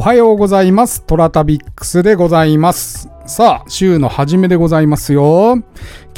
[0.00, 1.02] おはようございます。
[1.02, 3.10] トラタビックスでございます。
[3.26, 5.62] さあ、週の初めでございますよ。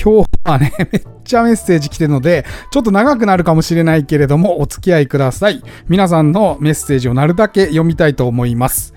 [0.00, 5.64] 今日はね、 めっちゃメッセージ来てるので、ちょっと長くなるかもしれないけれども、お付き合いください。
[5.88, 8.94] 皆さんのメッセージをなるだけ読みたいと思います。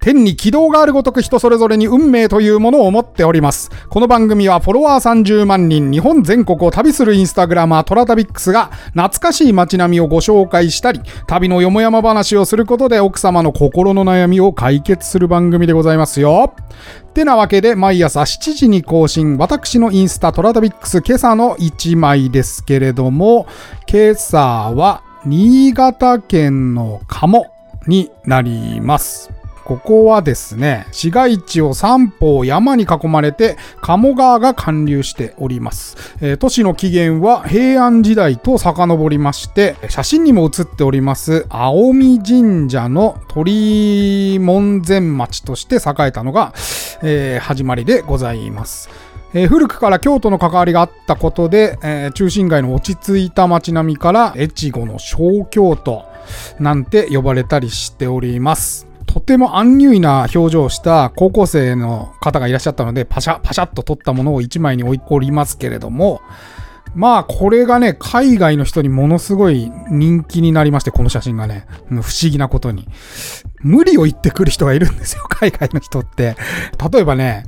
[0.00, 3.70] 天に軌道があるごとく人それぞれに運命というものを持っております。
[3.90, 16.54] この番組はフォロワー30万人、日本全国を旅するインスタグラマートラタビックスが懐かしい街並みをご紹介したり、旅のよもやま話をすることで奥様の心の悩みを解決する番組でございますよ。
[17.10, 23.46] ってなわけで毎朝7時に更新、私のインスタトラタビックス今朝の1枚ですけれども、
[23.86, 27.44] 今朝は新潟県の鴨
[27.86, 29.39] になります。
[29.70, 35.96] ここはですね、市街地を三方山に囲まれて、鴨川が貫流しております。
[36.20, 46.52] えー都市の起源は平安時代と遡りまして、写真にも写っております、青海神社の鳥門前町として栄えたのが、
[47.04, 48.90] えー始まりでございます。
[49.34, 56.06] えー古くから京都の関わりがあったことで、えー中心街の落ち着いた街並みから越後の小京都
[56.58, 58.89] なんて呼ばれたりしております。
[59.12, 66.20] とてもアンニュイな表情をした高校生の方がいらっしゃったので、パシャ、パシャっと撮ったものを1枚に置いておりますけれども、
[66.94, 72.88] まあ、これがね、海外の人にものすごい人気になりまして、この写真がね、不思議なことに。
[73.62, 76.36] 無理を言ってくる人がいるんですよ、 海外の人って。
[76.92, 77.44] 例えばね、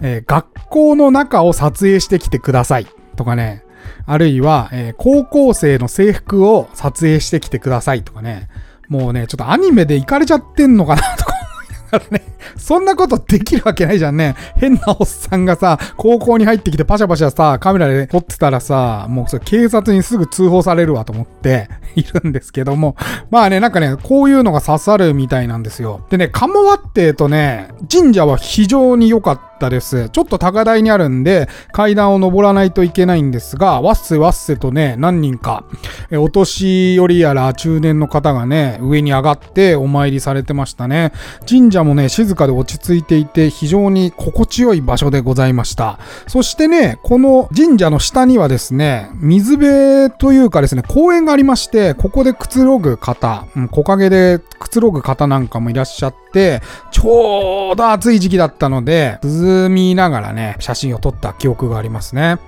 [0.00, 3.64] えー学校の中を撮影してきてくださいとかね、
[4.06, 8.48] あるいは、えー高校生の制服を撮影してきてくださいとかね、
[8.88, 12.24] もうね、ちょっとアニメで行かれちゃってんのかなとか思いながらね、
[12.56, 14.34] そんなことできるわけないじゃんね。
[14.56, 22.96] 変なおっさんがさ、高校に入ってきてパシャパシャさ、カメラで撮ってたらさ、もうそれ警察にすぐ通報されるわと思って いるんですけども。
[23.30, 26.06] まあね、なんかね、こういうのが刺さるみたいなんですよ。
[26.10, 30.08] でね、鴨和ってとね、神社は非常に良かったです。
[30.10, 35.64] ちょっと高台にあるんで、階段を登らないといけないんですが、わっせわっせとね、何人か、
[36.10, 41.12] えお年寄りやら中年の方がね、上に上がってお参りされてましたね。
[41.48, 45.98] 神社もね、静かで落ち着いていて、非常に心地よい場所でございました。
[46.28, 59.30] そしてね、この神社の下にはですね、水辺というかですね、公園がありまして、ここでくつろぐ方、うん木陰でくつろぐ方なんかもいらっしゃって、ちょうど暑い時期だったので、涼
[59.68, 62.38] みながらね、写真を撮った記憶がありますね。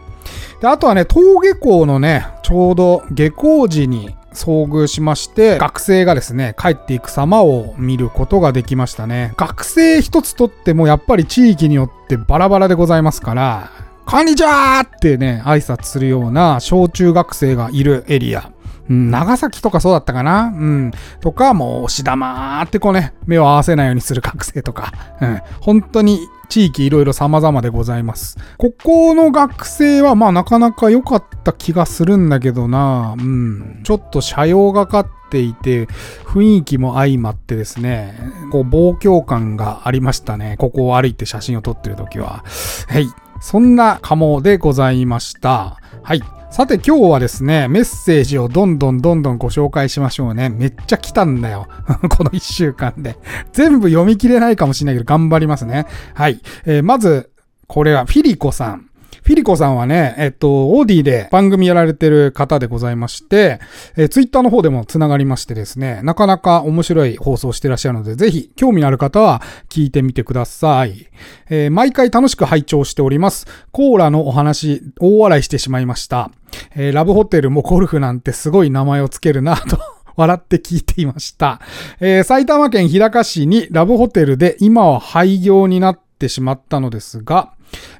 [0.60, 9.32] で、あとはね、登下校のね、ちょうど下校時に遭遇しまして、学生がですね、帰っていく様を見ることができましたね。
[9.36, 13.70] 学生一つとってもやっぱり地域によってバラバラでございますから、
[14.06, 18.50] こんにちはってね、挨拶するような小中学生がいるエリア。
[18.90, 20.46] うん長崎とかそうだったかな？
[20.46, 20.90] うん。
[21.20, 24.92] とか、もう、押し玉ってこうね、目を合わせないようにする学生とか。
[25.20, 25.40] うん。
[25.60, 26.18] 本当に
[26.48, 28.36] 地域いろいろ様々でございます。
[28.58, 33.80] ここの学生は、まあなかなか良かった気がするんだけどなうん。
[33.84, 35.86] ちょっと車用がかっていて、
[36.24, 38.18] 雰囲気も相まってですね、
[38.50, 40.56] こう、望郷感がありましたね。
[40.58, 42.42] ここを歩いて写真を撮ってる時は。
[42.88, 43.06] はい。
[43.40, 45.78] そんな鴨でございました。
[46.02, 46.22] はい。
[46.50, 50.48] さて今日はですね、メッセージをどんどんどんどんご紹介しましょうね。
[50.48, 51.68] めっちゃ来たんだよ。
[52.10, 53.16] この一週間で。
[53.52, 55.86] 全部読み切れないかもしれないけど頑張りますね。
[56.12, 56.40] はい。
[56.66, 57.30] えーまず、
[57.68, 58.89] これはフィリコさん。
[59.30, 63.60] フィリコさんはね、えっと、オーディで番組やられてる方でございまして、
[63.96, 71.06] えーツイッターの方でもつながりましてですね、なかなか面白い放送してらっしゃるので、ぜひ興味のある方は聞いてみてください。
[71.48, 73.46] えー毎回楽しく拝聴しております。
[73.70, 76.32] コーラのお話、大笑いしてしまいました。
[76.74, 79.78] えーラブホテルもゴルフなんてすごい名前をつけるなと。
[80.16, 81.60] 笑って聞いていました。
[82.00, 87.52] えー埼玉県日高市にラブホテルで今は廃業になってしまったのですが、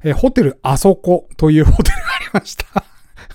[0.02, 2.84] えーホテルあそこというホテルがありました。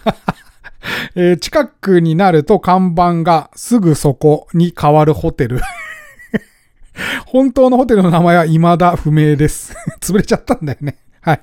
[1.16, 5.60] えー近くになると看板がすぐそこに変わるホテル。
[7.26, 9.76] 本当のホテルの名前は未だ不明です。
[10.00, 10.98] 潰れちゃったんだよね。
[11.22, 11.42] はい。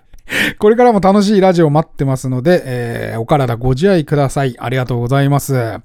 [0.59, 4.56] これからも楽しいラジオ待ってますので、えーお体ご自愛ください。
[4.59, 5.79] ありがとうございます。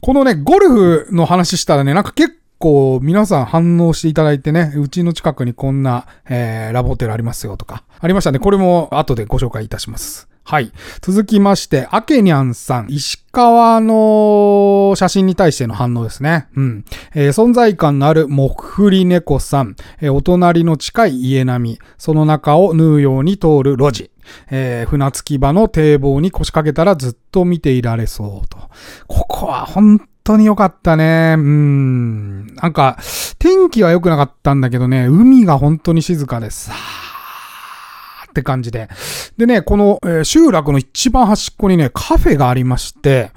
[0.00, 7.84] このね、ゴルフの話したらね、なんか結構皆さん反応していただいてね、うちの近くにこんな、えーラブホテルありますよとか。
[8.00, 8.38] ありましたね。
[8.38, 10.28] これも後でご紹介いたします。
[10.44, 10.72] はい。
[11.02, 16.48] 続きまして、アケニャンさん、石川の写真に対しての反応ですね。
[16.56, 16.84] うん。
[17.14, 24.10] えー存在感のあるモフリ猫さん、えーお隣の近い家並み、その中を縫うように通る路地。
[24.50, 28.58] えー船着き場の堤防に腰掛けたらずっと見ていられそうと。
[29.06, 31.34] ここは本当に良かったね。
[31.36, 32.37] うん。
[32.62, 32.98] なんか、
[33.38, 36.70] 天気は良くなかったんだけどね、海が本当に静かです。
[38.30, 38.88] って感じで。
[39.36, 43.30] でね、この、えー、集落の一番端っこにね、カフェがありまして、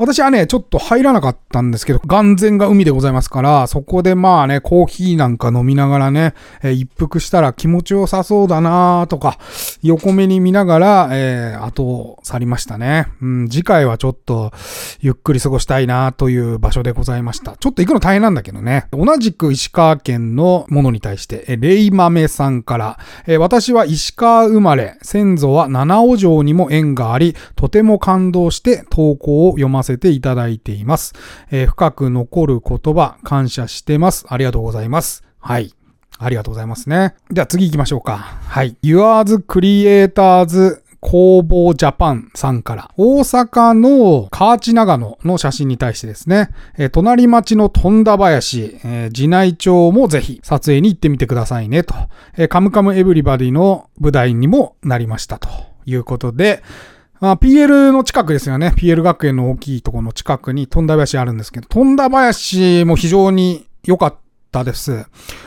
[0.00, 6.32] 私はね、ちょっと入らなかったんですけど、眼前が海でございますから、そこでまあね、コーヒーなんか飲みながらね、
[6.62, 9.36] えー、一服したら気持ちよさそうだなとか、
[9.82, 13.08] 横目に見ながら、えー、後を去りましたね。
[13.20, 14.52] うん、次回はちょっと、
[15.00, 17.58] ゆっくり過ごしたいなという場所でございました。
[17.58, 18.86] ちょっと行くの大変なんだけどね。
[18.92, 31.14] 同じく石川県のものに対して、えー、レイマメさんから、えー、私は石川生まれ、先祖は七尾城にも縁があり、とても感動して投稿を読ませせていただいています。
[31.50, 34.26] えー、深く残る言葉、感謝してます。
[34.28, 35.24] ありがとうございます。
[35.38, 35.74] はい。
[36.18, 37.14] ありがとうございますね。
[37.32, 38.16] じゃあ次行きましょうか。
[38.18, 38.76] はい。
[38.82, 51.94] Yours Creators 工房ジャパンさんから、大阪の河内長野の写真に対してですね、えー、隣町の富田林、えー、寺内町もぜひ撮影に行ってみてくださいねと、
[52.36, 55.48] えー、カムカムエブリバディの舞台にもなりましたと
[55.86, 56.62] いうことで、
[57.22, 58.72] あ PL の近くですよね。
[58.76, 64.18] PL 学園の大きいところの近くに富田林あるんですけど、富田林も非常に良かった
[64.50, 65.06] たです。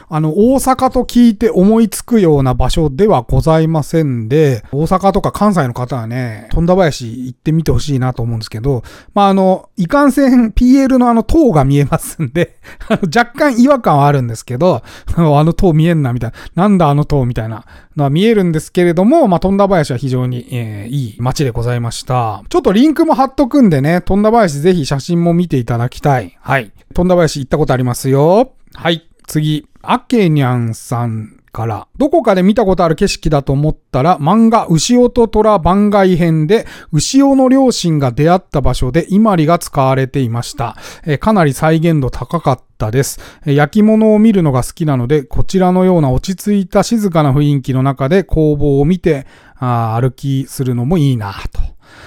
[0.10, 8.84] あの、大阪と聞いて思いつくような場所ではございませんで、大阪とか関西の方はね、富田林行ってみてほしいなと思うんですけど、
[9.14, 12.56] まあ、あの、いかんせん PL のあの塔が見えますんで
[13.16, 14.82] 若干違和感はあるんですけど、
[15.16, 16.64] あの塔見えんな、みたいな。
[16.64, 17.66] なんだあの塔みたいな
[17.96, 22.44] のは見えるんですけれども、まあ、富田林は非常に、えー、いい街でございました。
[22.50, 26.38] ちょっとリンクも貼っとくんでね、富田林ぜひ写真も見ていただきたい。
[26.42, 26.72] はい。
[26.94, 28.54] 富田林行ったことありますよ。
[28.74, 29.08] はい。
[29.28, 29.68] 次。
[29.82, 40.76] あけにゃんさんから、どこかで見たことある景色だと思ったら、漫画牛尾と虎番外編で、牛尾の両親が出会った場所で、伊万里が使われていました。
[41.06, 43.20] えかなり再現度高かったです。
[43.46, 49.28] え焼き物を見るのが好きなので、こちらのような落ち着いた静かな雰囲気の中で工房を見て、
[49.60, 51.62] あ歩きするのもいいなと。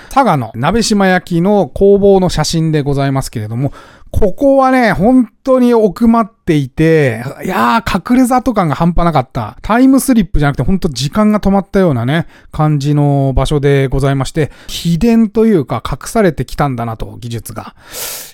[0.09, 3.73] 佐賀の鍋島焼きの工房の写真でございますけれども、
[4.19, 9.59] ここはね、本当に奥まっていて、いやー、隠れ里感が半端なかった。
[9.61, 17.77] タイムスリップじゃなくて、本当時間が止まったようなね、感じの場所でございまして、秘伝というか隠されてきたんだなと、技術が。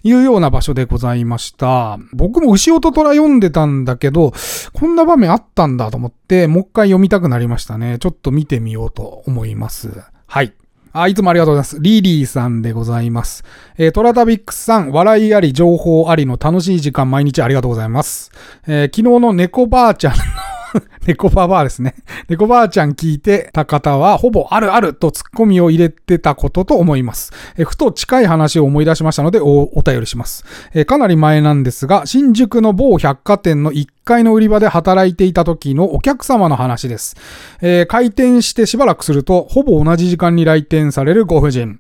[0.05, 1.99] いうような場所でございました。
[2.13, 4.33] 僕も牛音虎読んでたんだけど、
[4.73, 7.99] こんな場面あったんだと思って、もう一回読みたくなりましたね。
[7.99, 9.91] ちょっと見てみようと思います。
[10.29, 10.55] はい。
[10.93, 11.79] あ、いつもありがとうございます。
[11.81, 13.45] リリーさんでございます。
[13.79, 18.31] えー、トラタビックスさん、笑いあり、情報ありの楽しい時間毎日ありがとうございます。
[18.67, 20.52] えー、昨日の猫ばあちゃんの
[21.07, 21.95] 猫ババアですね。
[22.29, 27.33] 猫ばあちゃん聞いてた方は、ほぼあるあるとツッコミを入れてたことと思います。
[27.57, 30.45] えふと近い話を思い出しましたのでお、お便りします。
[30.75, 37.17] えかなり前なんですが、新宿の某百貨店の1階の売り場で働いていた時のお客様の話です。
[37.61, 41.79] えー、開店してしばらくすると、ほぼ同じ時間に来店されるご婦人。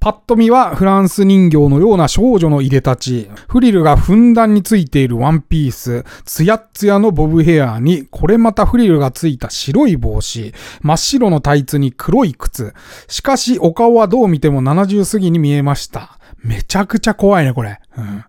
[0.00, 12.72] パッと見はフランス人形のような少女の入れ立ち、フリルがふんだんについているワンピース、ツヤツヤのボブヘアに、これまたフリルがついた白い帽子、真っ白のタイツに黒い靴。
[13.08, 16.18] しかし、お顔はどう見ても70過ぎに見えました。
[16.42, 17.78] めちゃくちゃ怖いね、これ。
[17.98, 18.24] うん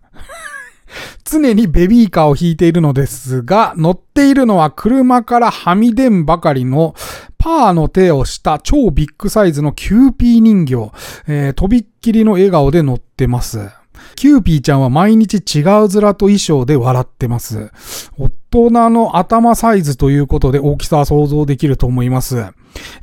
[1.24, 6.94] 常にベビーカーを引いているのですが、乗っているのは車からはみ出んばかりの
[7.42, 10.92] パーの手をした超ビッグサイズのキューピー人形、
[11.26, 13.68] えー、とびっきりの笑顔で乗ってます。
[14.14, 17.72] キューピーちゃんは毎日違う面と衣装で笑ってます。
[18.16, 22.46] 大人の頭サイズということで大きさは想像できると思います。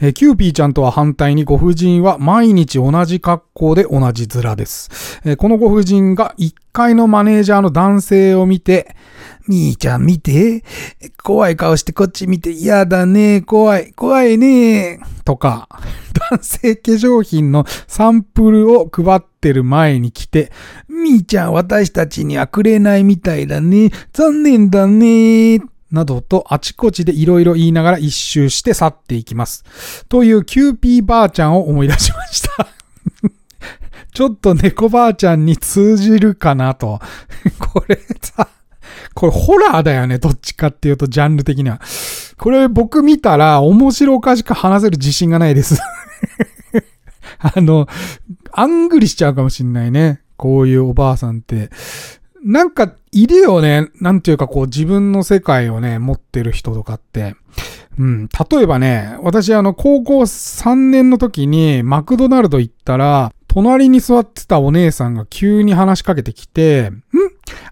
[0.02, 5.22] えキューピーちゃんとは反対にご婦人は毎日同じ格好で同じ面です。
[5.26, 8.96] えこのご婦人が1階のマネージャーの男性を見て、
[9.48, 10.64] みーちゃん見て。
[11.24, 12.52] 怖い顔してこっち見て。
[12.52, 13.42] 嫌だね。
[13.42, 13.94] 怖い。
[13.94, 15.00] 怖いね。
[15.26, 15.68] とか、
[16.32, 20.52] 男性化粧品のサンプルを配ってる前に来て、
[20.88, 23.90] みーちゃん私たちにはくれないみたいだね。
[24.14, 25.62] 残念だね。
[25.92, 30.06] などとあちこちでいろいろ言いながら一周して去っていきます。
[30.08, 32.68] というキューピーばあちゃんを思い出しました
[34.14, 37.00] ちょっと猫ばあちゃんに通じるかなと。
[37.60, 38.50] これさ、
[39.14, 41.80] これホラーだよね、どっちかっていうと、ジャンル的には。
[42.38, 45.76] これ僕見たら面白おかしく話せる自信がないです
[47.40, 47.88] あの、
[48.52, 50.22] あんぐりしちゃうかもしんないね。
[50.38, 51.70] こういうおばあさんって。
[52.44, 53.90] なんか、いるよね。
[54.00, 57.36] なんていうかこう自分の世界をね、持ってる人とかって。
[57.98, 58.30] うん。
[58.52, 67.02] 例えばね、私あの、高校3年の時にマクドナルド行ったら、隣に座ってたお姉さんが急に話しかけてきて、ん？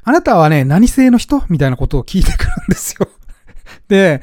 [0.04, 1.44] あなたはね、何性の人？
[1.50, 3.08] みたいなことを聞いてくるんですよ。
[3.88, 4.22] で、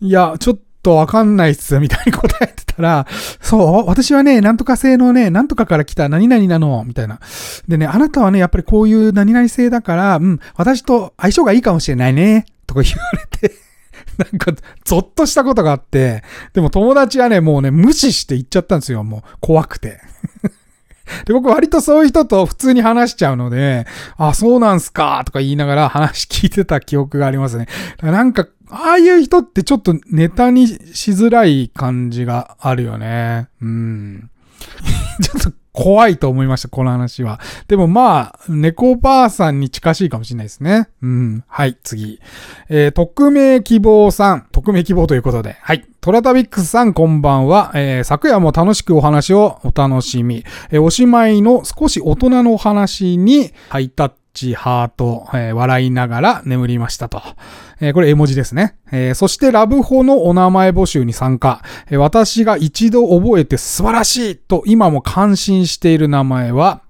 [0.00, 3.06] いや、ちょっとわかんないっす、みたいに答えてたら、
[3.40, 7.20] そう、私はね、なんとか性のね、なんとかから来た何々なの、みたいな。
[7.68, 13.54] でね、あなたはね、やっぱりこういう何々性だから、うん、私と相性がいいかもしれないね、とか言われて
[14.18, 14.52] なんか、
[14.84, 16.22] ゾッとしたことがあって、
[16.52, 20.00] でも友達はね、もうね、無視して行っちゃったんですよ、もう、怖くて。
[21.26, 23.86] で、僕割とそういう人と普通に話しちゃうので、
[24.16, 27.66] あ、そうなんすかとか言いながら話聞いてた記憶がありますね。
[28.00, 33.48] なんか、ああいう人ってちょっとネタにしづらい感じがあるよね。
[33.60, 34.30] うん。
[35.22, 37.38] ちょっと怖いと思いました、この話は。
[37.68, 40.88] でもまあ、猫ばあさんに近しいかもしれないですね。
[41.02, 41.44] うん。
[41.48, 42.20] はい、次。
[42.68, 44.46] えー、匿名希望さん。
[44.52, 45.56] 匿名希望ということで。
[45.60, 45.86] はい。
[46.00, 47.72] トラタビックスさんこんばんは。
[47.74, 50.44] えー、昨夜も楽しくお話をお楽しみ。
[50.70, 57.22] えー、おしまいの少し大人のお話にハイタッチ、ハート、えー、笑いながら眠りましたと。
[57.80, 58.76] えー、これ絵文字ですね。
[58.90, 61.62] えー、そしてラブホのお名前募集に参加。
[61.90, 66.82] えー、私が一度覚えて素晴らしいと今も感心している名前は、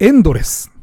[0.00, 0.70] エンドレス。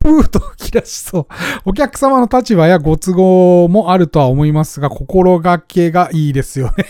[0.00, 1.26] プーと吹き出しそう。
[1.66, 6.86] お客様の立場やご都合もあるとは思いますが、心がけがいいですよね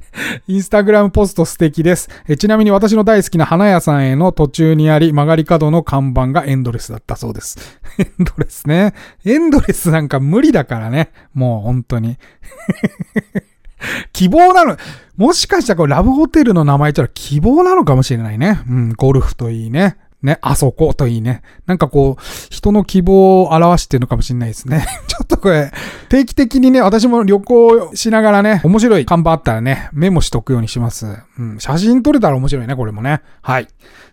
[0.48, 2.08] インスタグラムポスト素敵です。
[2.38, 7.58] ちなみに私の大好きな花屋さんへの途中にあり、曲がり角の看板がエンドレスだったそうです。
[7.98, 8.94] エンドレスね。
[9.24, 11.10] エンドレスなんか無理だからね。
[11.34, 12.18] もう本当に。
[14.12, 14.76] 希望なの。
[15.16, 18.60] もしかしたらこれラブホテルの名前言ったら希望なのかもしれないね。
[18.68, 19.96] うん、ゴルフといいね。
[20.26, 21.40] ね、あそこといいね。
[21.66, 24.84] なんかこう、人の希望を表してるのかもしれないですね。
[25.06, 25.72] ちょっとこれ、
[26.08, 31.06] 定期的にね、私も旅行しながらね、面白い看板あったらね、メモしとくようにします。
[31.38, 33.22] うん、写真撮れたら面白いね、これもね。
[33.40, 33.68] はい。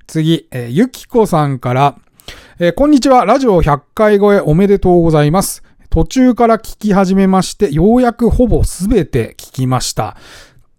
[0.06, 1.96] 次、えー、ゆきこさんから、
[2.60, 5.64] えー、こんにちは、ラジオ100回超えおめでとうございます。
[5.90, 10.16] 途中から聞き始めまして、ようやくほぼすべて聞きました。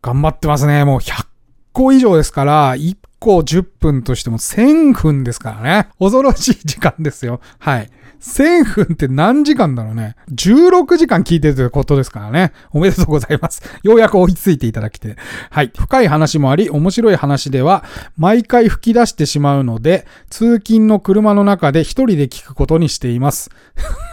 [0.01, 0.85] 頑張ってますね。
[0.85, 1.27] もう100
[1.73, 2.77] 個以上ですから、
[3.25, 5.89] 個10分としても1000分ですからね。
[5.99, 7.41] 恐ろしい時間ですよ。
[7.59, 7.91] はい。
[8.21, 10.17] 1000分って何時間だろうね。
[10.31, 12.53] 16時間聞いてるということですからね。
[12.71, 13.63] おめでとうございます。
[13.83, 15.17] ようやく追いついていただきて。
[15.51, 15.71] はい。
[15.77, 17.85] 深い話もあり、面白い話では、
[18.17, 23.51] 毎回吹き出してしまうので、通勤の車の中で一人で聞くことにしています。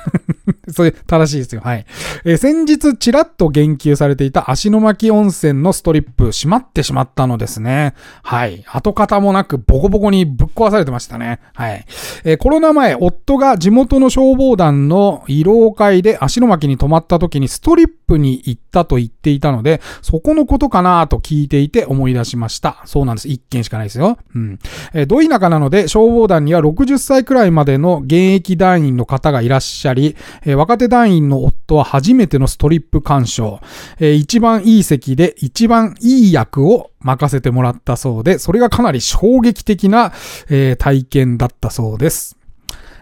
[0.72, 1.62] それ正しいですよ。
[1.64, 1.86] はい。
[2.26, 7.94] えー、先日ちらっと言及されていた足の巻温泉のストリップ閉まってしまったのですね。
[8.24, 8.64] はい。
[8.68, 11.40] 跡方もなくボコボコにぶっ壊されてましたね。
[11.54, 11.86] はい。
[12.24, 22.82] えー、コロナ前、夫が地元の消防団の慰労会で足の巻きに泊まった時にストリップに行ったと言っていたので、そこのことかなと聞いていて思い出しました。
[22.86, 23.30] そうなんです。
[23.30, 24.18] 一件しかないですよ。
[24.36, 24.60] うん。
[24.94, 33.62] えー、ど田舎なので消防団には60歳くらいまでの現役団員の方がいらっしゃり、えー、若手団員の夫は初めてのストリップ鑑賞、
[34.00, 40.12] えー、一番いい席で一番いい役を任せてもらったそうで、それがかなり衝撃的な、
[40.50, 42.41] えー、体験だったそうです。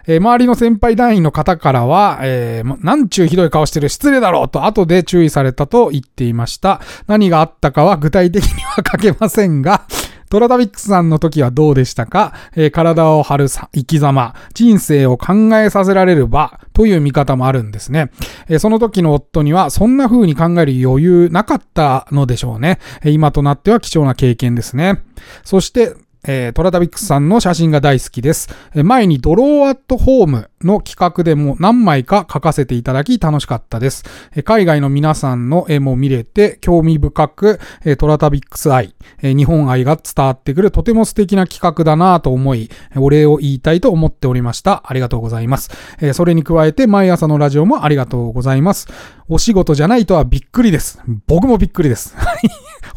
[0.09, 6.81] えー、周りの先輩団員の方からは、えー、なんちゅうひどい顔してる失礼だろうと後で注意されたと言っていました。
[7.05, 9.83] 何があったかは具体的には書けませんが、
[10.31, 18.09] トラダビックスさんの時はどうでしたか、えー、体を張る生き様、人生を考えさせられる場という見方もあるんですね。
[18.47, 22.79] えー、その時の夫にはそんな風に考える余裕なかったのでしょうね。
[23.05, 25.03] 今となっては貴重な経験ですね。
[25.43, 25.93] そして、
[26.27, 28.49] えー、トラタビックスさんの写真が大好きです。
[28.73, 34.03] 前にドローアットホームの企画でも何枚か書かせていただき楽しかったです。
[34.43, 37.59] 海外の皆さんの絵も見れて興味深く、
[37.97, 44.83] トラタビックス愛、日本愛が伝わってくるとても素敵な企画だなと思い、お礼を言いたいと思っておりました。
[44.85, 45.71] ありがとうございます。
[46.13, 48.87] それに加えて毎朝のラジオもありがとうございます。
[49.29, 51.01] お仕事じゃないとはびっくりです。
[51.27, 52.15] 僕もびっくりです。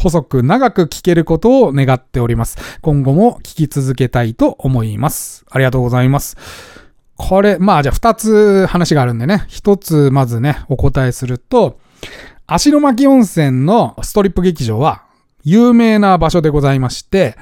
[0.02, 2.58] 細く長く聞けることを願っております。
[2.80, 5.44] 今後も聞き続けたいと思います。
[5.48, 6.36] ありがとうございます。
[7.16, 9.44] これ、まあじゃあ二つ話があるんでね。
[9.46, 11.78] 一つまずね、お答えすると、
[12.48, 15.04] 足の巻温泉のストリップ劇場は
[15.44, 17.36] 有名な場所でございまして、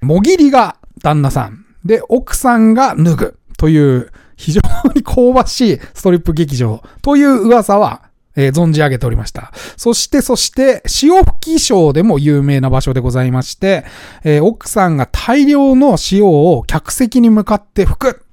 [0.00, 4.62] もぎりが旦那さん、で、奥さんが脱ぐという非常
[4.94, 8.07] に香ばしいストリップ劇場という噂は
[8.38, 9.52] えー、存じ上げておりました。
[9.76, 13.84] そして、そして、潮吹き賞でも有名な場所でございまして、
[14.22, 18.24] えー、奥さんが大量の塩を客席に向かって吹く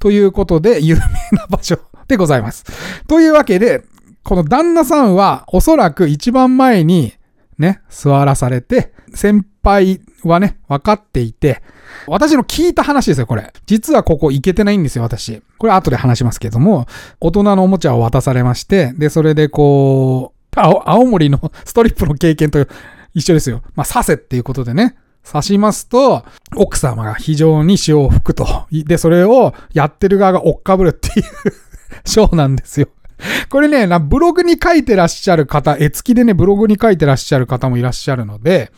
[0.00, 1.00] ということで有名
[1.38, 1.78] な場所
[2.08, 2.64] でございます。
[3.06, 3.84] というわけで、
[4.24, 7.12] この旦那さんはおそらく一番前に
[7.58, 11.62] ね、座らされて、先輩はね、分かっていて、
[12.06, 13.52] 私の聞いた話ですよ、これ。
[13.66, 15.42] 実はここ行けてないんですよ、私。
[15.58, 16.86] これ後で話しますけども、
[17.20, 22.66] 大人のおもちゃを渡されまして、で、それでこう、青青森の ストリップの経験と
[23.14, 23.62] 一緒ですよ。
[23.74, 24.96] まあ、刺せっていうことでね。
[25.24, 26.24] 刺しますと、
[26.56, 28.66] 奥様が非常に潮を吹くと。
[28.72, 31.26] で、それをやってる側が追っかぶるっていう
[32.04, 32.88] ショーなんですよ。
[33.48, 38.72] これね、なブログに書いてらっしゃる方、絵付きでね、ブログに書いてらっしゃる方もいらっしゃるので、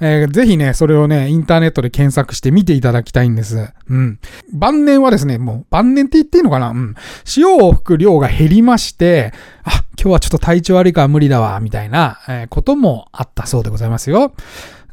[0.00, 3.68] えー、ぜひね、それをね、インターネットで検索して見ていただきたいんです。
[3.88, 4.18] うん。
[4.52, 6.70] 晩年はですね、もう、晩年って言っていいのかな？
[6.70, 6.94] うん。
[7.24, 9.32] 潮を吹く量が減りまして、
[9.64, 14.32] あ、今日はちょっと体調悪いから無理だわ、みたいな、えー、こともあったそうでございますよ。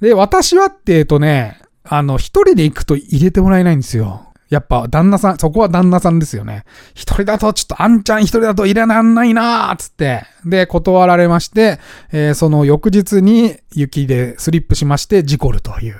[0.01, 4.32] で、私はって言うとね、あの、一人で行くと入れてもらえないんですよ。
[4.53, 6.63] やっぱ旦那さん、そこは旦那さんですよね。
[6.93, 10.27] 一人だとちょっとあんちゃん一人だと入れらんないなーつって。
[10.45, 11.79] で、断られまして、
[12.11, 15.95] えー、その翌日に雪でスリップしまして事故るという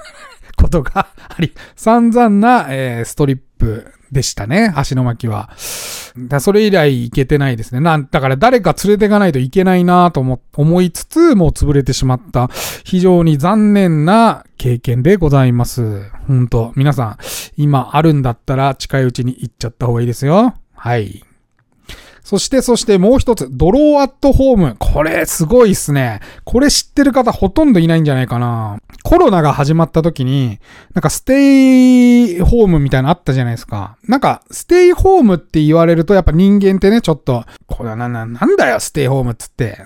[0.60, 5.50] ことがあり、散々な、えー、ストリップでしたね、足の巻は。
[6.16, 7.80] だそれ以来行けてないですね。
[7.80, 12.48] なん、だから誰か連れていかないといけないなと思、思いつつ、もう潰れてしまった、
[12.84, 16.02] 非常に残念な経験でございます。
[16.26, 17.16] ほんと、皆さん、
[17.58, 20.54] 今あるんだったら近いうちに行っちゃった方がいいですよ。
[20.74, 21.22] はい。
[22.26, 24.76] そして、そしてもう一つ、ドローアットホーム。
[24.80, 26.18] これ、すごいっすね。
[26.42, 28.78] これ知ってる方ほとんどいないんじゃないかな。
[29.04, 30.58] コロナが始まった時に、
[30.92, 33.96] なんかステイホームみたいなのあったじゃないですか。
[34.08, 39.78] なんか、ステイホームって言われると、やっぱ人間ってね、ちょっと、これはな、な、なんだよ、ステイホームっつって。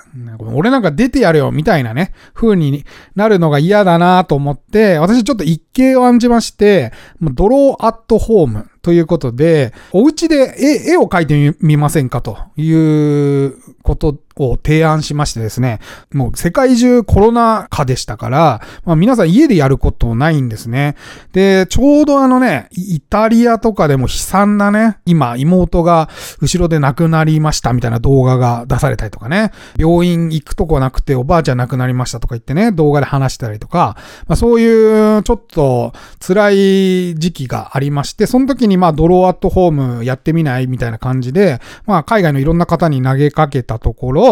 [0.54, 8.70] 俺なんか出てやるよ、みたいなね、風になるのが嫌だなと思って、私ちょっと一計を案じまして、ドローアットホーム。
[8.82, 15.80] ということで、お家で絵絵を描いてみませんかということを提案しましてですね、
[16.12, 20.96] もう世界中コロナ禍でしたから、まあ皆さん家でやることないんですね。
[21.32, 26.08] で、ちょうどあのね、イタリアとかでも悲惨なね、今妹が
[26.40, 44.29] 後ろで亡くなりましたみたいな動画が出されたりとかね、病院行くとこなくておばあちゃん亡くなりましたとか言ってね、動画で話したりとか、まあそういうちょっと辛い時期がありまして、その時にまあドローアットホームやってみないみたいな感じで、まあ海外のいろんな方に投げかけたところ、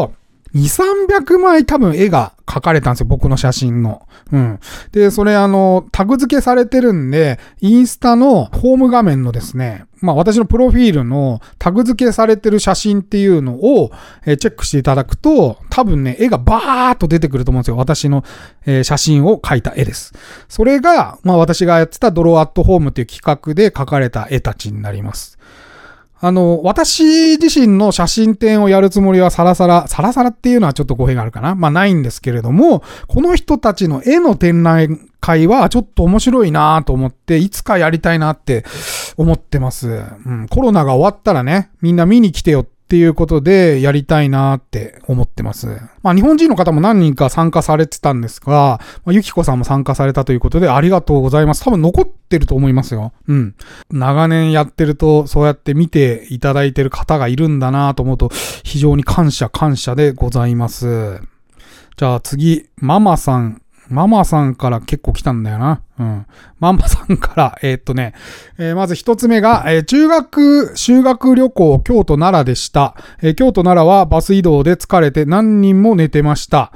[0.54, 4.08] 2、300枚多分絵が描かれたんですよ、僕の写真の。
[4.32, 4.60] うん。
[4.92, 13.90] で、それあの、タグ付けされてるんで、インスタのホーム画面のですね、まあ私のプロフィールのタグ付けされてる写真っていうのを、
[14.24, 17.76] えチェックしていただくと、多分ね、絵がバーっと出てくると思うんですよ。
[17.76, 18.24] 私の、
[18.64, 20.14] え写真を描いた絵です。
[20.48, 25.38] それが、まあ私がやってたドローアットホームっていう企画で描かれた絵たちになります。
[26.20, 38.64] あの、私自身の写真展をやるつもりはさらさら、さらさらっていうのはちょっと語弊があるかなまあないんですけれども、この人たちの絵の展覧会はちょっと面白いなと思って、いつかやりたいなって
[39.16, 39.88] 思ってます。
[40.26, 45.66] うん、コロナが終わったらね、みんな見に来てよってっていうことでやりたいなって思ってます。
[46.02, 51.62] まあ日本人の方も何人か参加されてたんですが、まあ、ゆきこさんも参加されたということでありがとうございます。
[51.62, 53.12] 多分残ってると思いますよ。
[53.26, 53.54] うん。
[53.90, 58.30] 長年やってるとそうやって見ていただいてる方がいるんだなと思うと
[58.64, 61.20] 非常に感謝感謝でございます。
[61.98, 65.82] じゃあ次、ママさんママさんから結構来たんだよな。
[65.98, 66.26] うん。
[66.60, 68.14] ママさんから、えー、っとね、
[68.58, 72.94] えー、まず一つ目が、えー、中学、修学旅行、京都奈良でした。
[73.22, 76.72] え京都奈良はバス移動で疲れて何人も寝てました。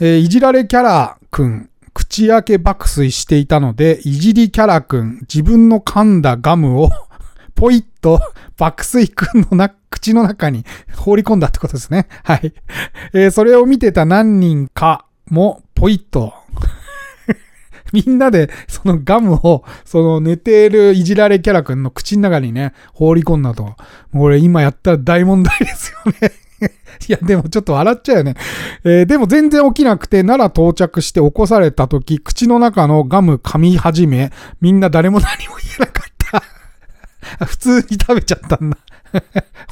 [0.00, 6.90] えいじられキャラくん、口開け爆睡していたので、いじりキャラくん、自分の噛んだガムを
[7.54, 8.20] ポイッと
[8.56, 10.64] 爆睡くんのな、口の中に
[10.96, 12.08] 放り込んだってことですね。
[12.24, 12.54] はい。
[13.12, 16.32] えそれを見てた何人かも、ポイッと
[18.04, 23.64] みんなでそのガムを、その寝ているいじられキャラくんの口の中にね、放り込んだと。
[23.64, 23.74] も
[24.14, 26.32] う俺今やったら大問題ですよね
[27.08, 28.34] いや、でもちょっと笑っちゃうよね。
[28.84, 36.12] えー、でも全然起きなくて、奈良到着して起こされた時、口の中のガム噛み始め、みんな誰も何も言えなかっ
[37.38, 38.78] た 普通に食べちゃったんだ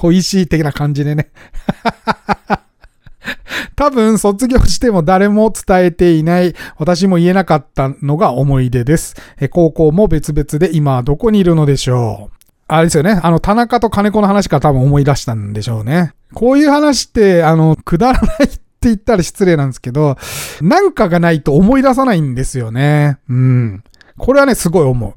[0.02, 1.30] 美味しい的な感じでね
[3.76, 9.14] 多分卒業しても誰も伝えていない、私も言えなかったのが思い出です。
[9.50, 12.40] 高校も別々で今はどこにいるのでしょう。
[12.68, 13.18] あれですよね。
[13.22, 16.12] あの、田中と金子の話から多分思い出したんでしょうね。
[16.35, 20.16] こういう話って、あの、くだらないって言ったら失礼なんですけど、
[20.62, 23.18] なんかがないと思い出さないんですよね。
[23.28, 23.83] うん。
[24.16, 25.14] これはね、すごい思う。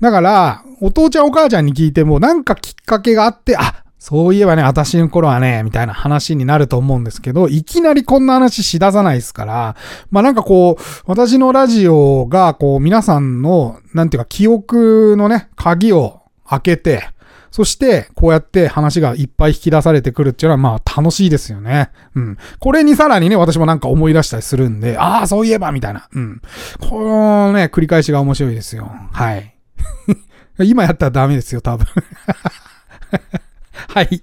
[0.00, 9.76] だから、お父ちゃんお母ちゃんに聞いても、なんかきっかけがあって、あ、そういえばね、私の頃はね、みたいな話になると思うんですけど、いきなりこんな話しださないですから、
[10.10, 17.08] まあなんかこう、私のラジオが、こう、皆さんの、なんていうか、記憶のね、鍵を開けて、
[17.50, 21.90] そして、こうやって話がいっぱい引き出されてくるっていうのは、まあ楽しいですよね。
[22.14, 22.38] うん。
[22.58, 26.10] これにさらにね、私もなんか思い出したりするんで、ああ、そういえば、みたいな。
[26.12, 26.42] うん。
[26.78, 28.92] このね、繰り返しが面白いですよ。
[29.12, 29.56] はい。
[30.62, 31.86] 今やったらダメですよ、多分。
[33.88, 34.22] はい。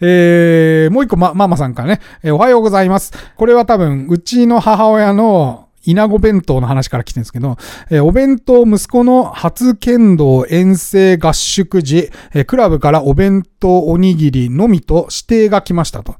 [0.00, 3.12] えー、もう一個ま、ママさんからね、えー、おはようございます。
[3.36, 7.56] これは多分、うちの母親の稲子弁当の話から来てるんですけど、
[7.90, 16.16] えー、お弁当息子の初剣道遠征合宿時、えー、クラブからお弁当おにぎりのみと指定が来ましたと。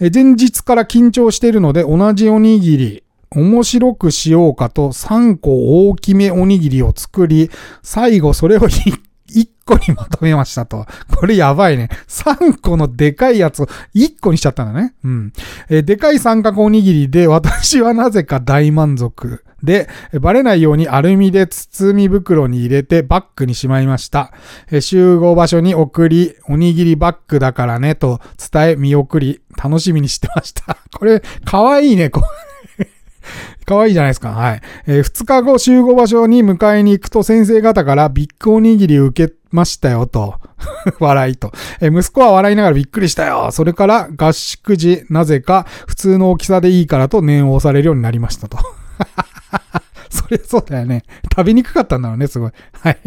[0.00, 7.50] えー、前日から緊張しているので同じおにぎり、面白くしようかと3個大きめおにぎりを作り、
[7.82, 9.00] 最後それを1
[9.34, 10.86] 1個にまとめましたと。
[11.16, 11.88] これやばいね。
[12.08, 14.94] 3個のでかいやつを1個にしちゃったんだね。
[15.04, 15.32] うん。
[15.68, 19.44] えー、でかい三角おにぎりで私はなぜか大満足。
[19.62, 19.88] で、
[20.20, 24.32] バレないようにアルミで包み袋に入れてバッグにしまいました。
[24.70, 28.20] え、集合場所に送り、おにぎりバッグだからねと
[28.52, 30.78] 伝え見送り、楽しみにしてました。
[30.96, 32.10] これ、かわいいね、
[33.72, 34.30] こかわいいじゃないですか。
[34.30, 34.60] はい。
[34.86, 40.34] えー、2日後集合場所に迎えに行くと先生方からビッグおにぎり受けましたよと。
[41.00, 43.50] 笑いと、えー、息子は笑いながらびっくりしたよ。
[43.50, 48.58] それから合宿時、なぜか普通の大きさでいいからと念を押されるようになりましたと。
[50.10, 51.04] それそうだよね。
[51.34, 52.52] 食べにくかったんだろうね、すごい。
[52.82, 52.98] はい。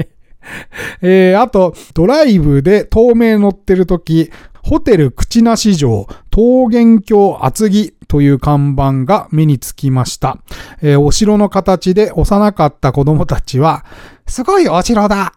[1.02, 4.32] えー、あと、ドライブで透明乗ってるとき、
[4.66, 10.40] ホテル口なし城、桃源郷厚木という看板が目につきました。
[10.82, 13.86] えー、お城の形で幼かった子供たちは、
[14.26, 15.34] すごいお城だ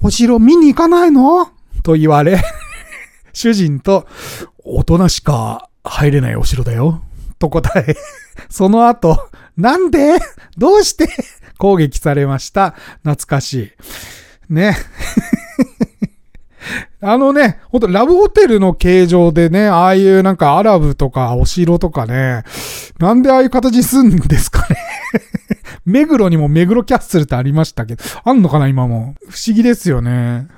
[0.00, 1.50] お城見に行かないの？
[1.82, 2.40] と言われ、
[3.34, 4.06] 主人と、
[4.62, 7.02] 大人しか入れないお城だよ。
[7.40, 7.96] と答え、
[8.48, 10.20] その後、なんで？
[10.56, 11.08] どうして？
[11.58, 12.76] 攻撃されました。
[13.02, 13.72] 懐かし
[14.48, 14.52] い。
[14.54, 14.76] ね。
[17.06, 22.44] あのね、ほんとラブホテルの形状でね、ああいうなんかアラブとかお城とかね、
[22.98, 24.76] なんでああいう形すんですかね
[25.84, 29.14] 目黒にも目黒キャッスルってありましたけど、あんのかな今も。
[29.28, 30.48] 不思議ですよね。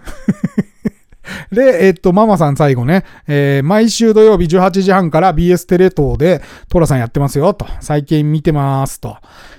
[1.51, 7.67] で、えっと、ママさん最後ね、えー、毎週土曜日18時半から BS テレ東でトラさんやってますよ、と。
[7.81, 9.17] 最近見てますと。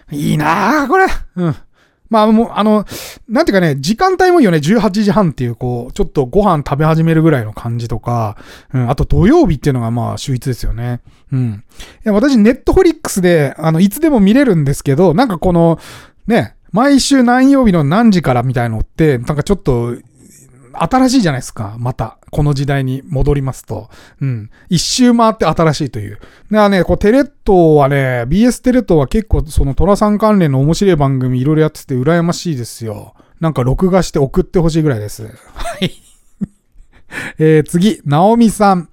[0.10, 1.06] いいなぁ、これ。
[1.36, 1.56] うん。
[2.09, 2.85] まあもう、あの、
[3.27, 4.57] なんていうかね、時間帯もいいよね。
[4.57, 8.37] 18時半っていう、こう、ちょっとご飯食べ始めるぐらいの感じとか、
[8.73, 11.01] うん、あと土曜日っていうのがまあ、秀逸ですよね。
[11.31, 11.63] うん。
[12.05, 15.79] いや、私、ネットフリックスで、あの、いつでも見れるんですけど、なんかこの、
[16.27, 19.95] ね、毎週何曜日の何時からみたいのって、なんかちょっと、
[20.83, 21.75] 新しいじゃないですか。
[21.79, 22.17] また。
[22.31, 23.89] この時代に戻りますと。
[24.21, 24.49] うん。
[24.69, 26.11] 一周回って新しいという。
[26.11, 33.13] だからね、こうテレ東はね、BS テレ東は結構そのトラさん関連の面白い番組いろいろやってて羨ましいですよ。
[33.39, 35.23] なんか録画して送ってほしいぐらいです。
[35.23, 35.29] は
[35.79, 35.91] い。
[37.39, 38.89] えー、次、ナオミさん。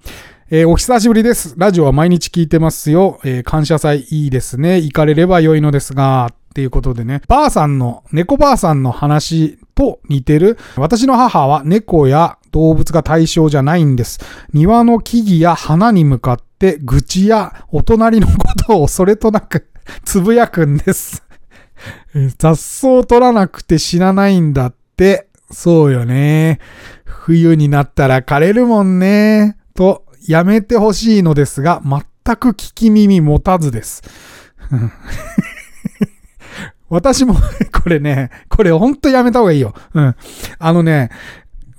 [0.51, 1.55] えー、お久しぶりです。
[1.57, 3.19] ラジオは毎日聞いてますよ。
[3.23, 4.77] えー、感謝祭いいですね。
[4.77, 10.57] 行かれれば良いのですが、っていうことでね、ばあさんの、猫ばあさんの話と似てる。
[10.77, 14.19] 私の母は猫や動物が対象じゃないんです。
[14.53, 18.33] 庭の木々や花に向かって愚痴やお隣のこ
[18.65, 19.67] とをそれとなく
[20.05, 21.23] つぶやくんです。
[22.37, 25.27] 雑草を取らなくて死なないんだって。
[25.51, 26.59] そうよね。
[27.03, 29.57] 冬になったら枯れるもんね。
[29.75, 32.01] と、やめてほしいのですが、全
[32.37, 34.01] く聞き耳持たずです。
[36.89, 37.35] 私も
[37.83, 39.73] これね、これほんとやめた方がいいよ。
[39.93, 40.15] うん。
[40.59, 41.09] あのね、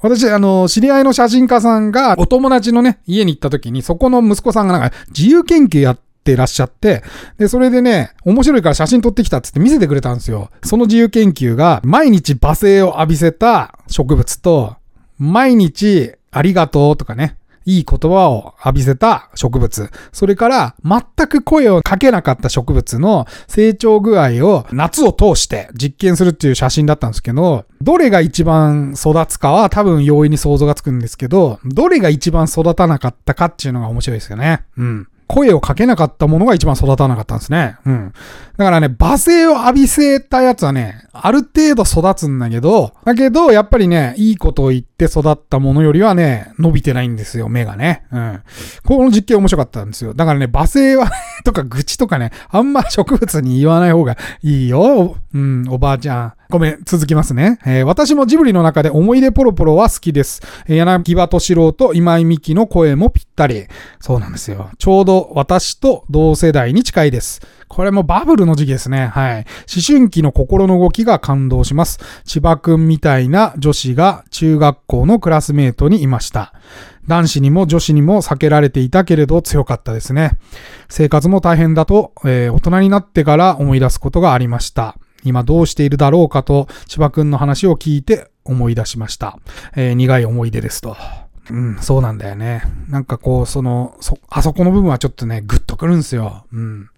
[0.00, 7.02] 私、あの、知り合いの写真家さんが、お友達のね、家に行った時に、そこの息子さんがなんか、自由研究やってらっしゃって、
[7.38, 10.50] で、それでね、面白いから写真撮ってきたっつって見せてくれたんですよ。
[10.62, 14.76] その自由研究が、毎日罵声を浴びせた植物と、
[15.18, 17.36] 毎日ありがとうとかね、
[17.66, 19.90] いい言葉を浴びせた植物。
[20.12, 34.62] それから、全く声をかけなかった植物の成長具合を夏を通して実験するっていう写真だったんですけど、どれが一番育つかは多分容易に想像がつくんですけど、どれが一番育たなかったかっていうのが面白いですよね。
[34.78, 35.08] うん。
[35.28, 37.76] 声をかけなかったものが一番育たなかったんですね。
[37.84, 38.12] うん。
[38.56, 48.06] だからね、罵声を浴びせたやつはね、ある程度育つんだけど、だけど、やっぱりね、いいことを言って、って育ったものよりはね、伸びてないんですよ、目がね。
[48.10, 48.42] うん。
[48.82, 50.14] この実験面白かったんですよ。
[50.14, 51.10] だからね、罵声は
[51.44, 55.16] とか愚痴とかね、あんま植物に言わない方がいいよ。
[55.34, 56.32] うん、おばあちゃん。
[56.48, 57.58] ごめん、続きますね。
[57.66, 60.40] えー、私もジブリの中で思い出ポロポロは好きです。
[60.66, 63.66] えー、柳葉敏郎と今井美樹の声もぴったり。
[64.00, 64.70] そうなんですよ。
[64.78, 67.42] ちょうど私と同世代に近いです。
[67.68, 69.06] これもバブルの時期ですね。
[69.06, 69.34] はい。
[69.38, 71.98] 思春期の心の動きが感動します。
[72.24, 76.52] 千葉くんみたいな女子が中学校のクラスメートにいました。
[77.06, 80.32] 男子にも女子にも避けられていたけれど強かったですね。
[80.88, 84.96] 生活も大変だと、えー、大人になってから思い出すことがありました。
[85.24, 89.38] 今どうしているだろうかと千葉くんの話を聞いて思い出しました。
[89.74, 90.96] えー、苦い思い出ですと。
[91.50, 92.62] うん、そうなんだよね。
[92.88, 96.44] なんかこう、その、そ、あそこの部分はちょっとね、ぐっとくるんですよ。
[96.52, 96.90] うん。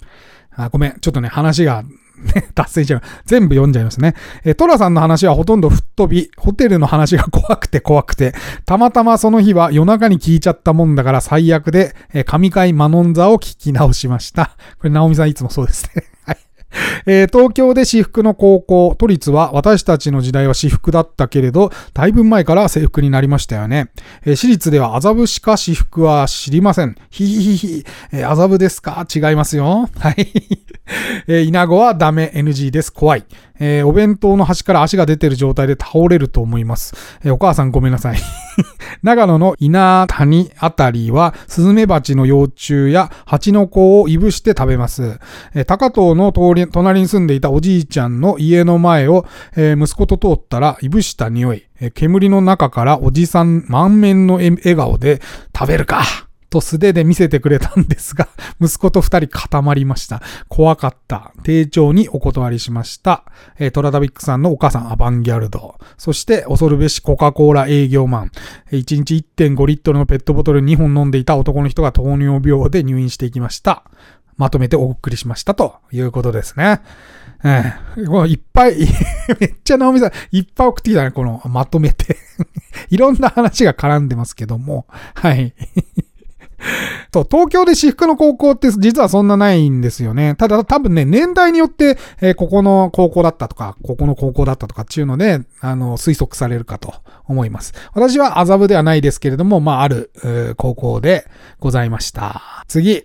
[0.58, 0.98] あ、ごめん。
[1.00, 3.02] ちょっとね、話がね、 脱線しちゃう。
[3.24, 4.14] 全部読んじゃいますね。
[4.44, 8.34] えトラさんの話はほとんど吹っ飛び、ホテルの話が怖くて怖くて、
[8.66, 14.56] たまたまその日は夜中に聞いちゃったもんだから最悪で、え神回マノンザを聞き直しました。
[14.78, 16.04] これ、ナオミさんいつもそうですね。
[16.26, 16.38] はい。
[17.10, 23.90] えー、東京で私服の高校、都立は私たちの時代は私服だったけれど、だいぶ前から制服になりましたよね。
[24.24, 26.96] えー、私立では麻布しか私服は知りません。
[27.08, 29.06] ひひひひ、えー、麻布ですか？
[29.12, 29.88] 違いますよ。
[29.98, 30.30] はい。
[31.26, 32.92] えー、稲子はダメ NG です。
[32.92, 33.24] 怖い。
[33.58, 36.94] えー、お弁当の端から足が出てる状態で倒れると思います。
[37.24, 38.18] えー、お母さんごめんなさい。
[39.02, 45.18] 長野の稲谷あたりは、スズメバチの幼虫や蜂の子をいぶして食べます。
[45.54, 51.64] えー、高藤の通り、隣に住んでいたおじいちゃんの家の前を、えー、息子と通ったら、いぶした匂い。
[51.80, 55.20] えー、煙の中からおじさん満面の笑顔で、
[55.56, 58.28] 食べるかと素手で見せてくれたんですが、
[58.60, 60.22] 息子と二人固まりました。
[60.48, 61.32] 怖かった。
[61.42, 63.24] 丁重にお断りしました。
[63.58, 65.78] えー、トラダビックさんのお母さんアバンギャルド。
[65.96, 68.30] そして恐るべしコカ・コーラ営業マン。
[68.72, 73.84] 1日1.5リットルのペットボトル2本飲んでいた男の人が糖尿病で入院していきました。
[74.36, 76.80] まとめてお送りしましたということですね。
[77.44, 78.76] えー、いっぱい
[79.38, 82.16] めっちゃ直美さん、いっぱい送ってきたね、この、まとめて
[82.90, 85.54] いろんな話が絡んでますけども、はい
[87.10, 90.34] と、東京で私服の高校って実はそんなないんですよね。
[90.36, 96.94] ただ多分ね、年代によって、えー、ここの高校だったとか、ここの高校だったとかっていうので、あの、推測されるかと
[97.26, 97.74] 思います。
[97.94, 100.10] 私は麻布ではないですけれども、まあ、ある、
[100.56, 101.26] 高校で
[101.60, 102.64] ございました。
[102.68, 103.04] 次。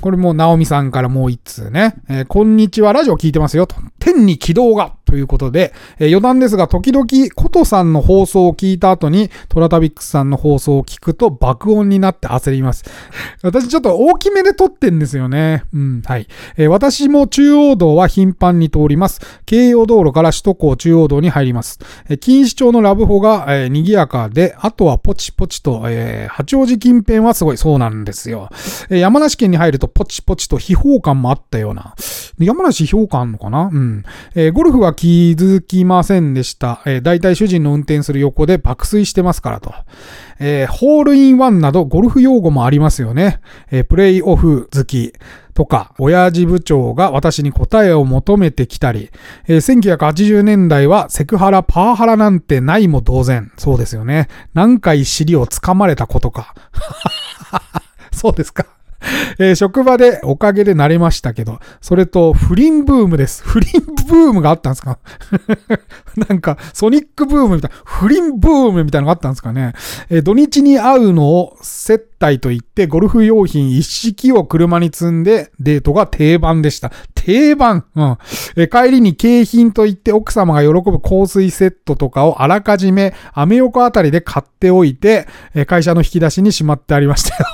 [0.00, 1.94] これも、ナオミさんからもう一通ね。
[2.08, 3.76] えー、こんにちは、ラジオ聞いてますよと。
[3.98, 12.84] 天に軌道がということで、えー、余談ですが、時々、コトさんの放送を聞いた後に、トラタビックスさんの放送を聞くと爆音になって焦ります。
[13.44, 15.62] 私ちょっと大きめで撮ってんですよね。
[15.72, 16.26] うん、はい。
[16.56, 19.20] えー、私も中央道は頻繁に通ります。
[19.46, 21.78] 京葉道路から首都高中央道に入ります。
[22.08, 28.48] えー、錦糸町のラブホが、えー、賑やかで、あとはポチポチと、えー、八王子近辺はすごいそうなんですよ。
[28.90, 31.94] えー、山梨県に入るとポチポチと秘宝感もあったような。
[32.40, 33.70] 山梨秘宝感あんのかな？
[33.72, 34.02] うん。
[34.34, 36.80] えー、ゴルフは気づきませんでした。
[36.86, 39.74] えー、大体主人の運転する横で爆睡してますからと。
[40.40, 43.40] えー、ホールインワンなどゴルフ用語もありますよね。
[43.70, 45.12] えー、プレイオフ好き。
[45.52, 49.10] とか、親父部長が私に答えを求めてきたり、
[49.46, 53.52] えー、1980年代はセクハラ、パワハラなんてないも同然。
[53.58, 54.28] そうですよね。
[54.54, 56.54] 何回尻を掴まれたことか。
[58.10, 58.64] そうですか。
[59.38, 63.42] えー、職場でおかげで慣れましたけど、それと不倫ブームです。
[63.46, 63.70] 不倫
[64.08, 64.98] ブームがあったんですか？
[66.28, 69.72] なんか、ソニックブームみたいな、不倫ブームみたいなのがあったんですかね？
[70.10, 76.92] えー、土日に会うのを接待と言って、ゴルフ用品一式を車に積んでデートが定番でした。
[77.14, 78.16] 定番うん。
[78.56, 87.44] え帰りに景品と言って奥様が喜ぶ香水セットとかをあらかじめアメ横あたりで買っておいて、え会社の引き出しにしまってありましたよ。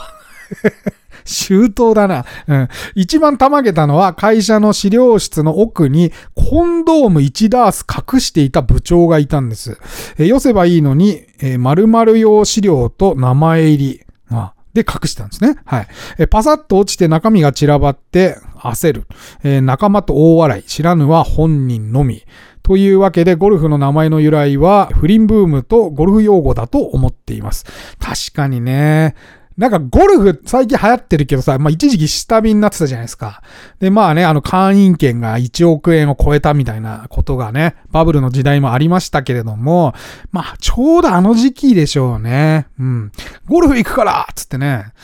[1.24, 2.24] 周到だな。
[2.46, 2.68] うん。
[2.94, 9.78] 一番たまげたのは会社の資料室の奥にコンドーム1ダース隠していた部長がいたんです。
[10.18, 14.00] え寄せばいいのに、えー、〇〇用資料と名前入り。
[14.30, 15.56] あで隠したんですね。
[15.64, 15.88] はい。
[16.18, 19.04] えパサッと落ちて中身が散らばって焦る。
[19.42, 20.62] え仲間と大笑い。
[20.62, 22.22] 知らぬは本人のみ。
[22.62, 27.64] というわけで、ゴルフの名前の由来は、不倫ブームとゴルフ用語だと思っています。
[27.98, 29.16] 確かにね。
[29.60, 33.42] なんかゴルフ最近流行ってるけどさ、まあ一時期下火になってたじゃないですか。
[33.78, 39.92] で、まあね、あの会員権が1億円を超えたみたいなことがね、バブルの時代もありましたけれども、
[40.32, 42.68] まあちょうどあの時期でしょうね。
[42.78, 43.12] うん。
[43.48, 44.94] ゴルフ行くからつってね、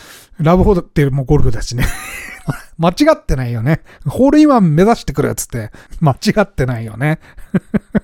[0.40, 1.84] ラブホールってもうゴルフだしね。
[2.78, 3.82] 間違ってないよね。
[4.06, 7.18] ホールインワン目指してくるっつって、間違ってないよね。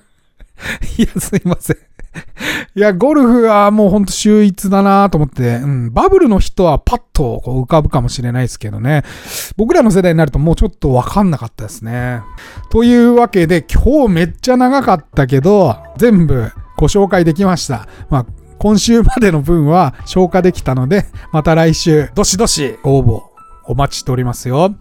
[0.99, 1.77] いや、すいません。
[2.75, 9.03] いや、ゴルフはもうほんと秀逸だなと思って、うん、バブルの人はパッとこう浮かぶかもしれないですけどね。
[9.57, 12.21] 僕らの世代になるともうちょっとわかんなかったですね。
[12.71, 17.87] というわけで、今日めっちゃ長かったけど、全部ご紹介できました。
[18.09, 18.25] まあ、
[18.57, 23.21] 今週までの分は消化できたので、また来週、どしどしご応募
[23.65, 24.73] お待ちしておりますよ。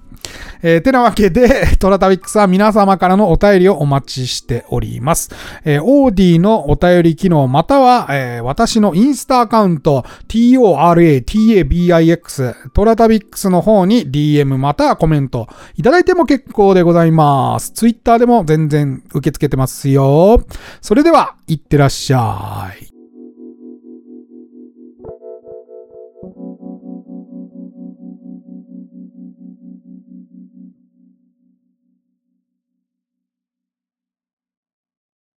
[0.62, 5.30] えー、てなわけで、 トラタビックスは皆様からのお便りをお待ちしております。
[5.64, 17.72] えー、オーディのお便り機能または、えー、私のインスタアカウント、toratabix、トラタビックスの方に DM またはコメントいただいても結構でございます。
[17.72, 20.44] ツイッターでも全然受け付けてますよ。
[20.80, 22.91] それでは、いってらっしゃい。